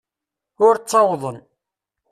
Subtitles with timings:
[0.65, 1.37] Ur ttawḍen.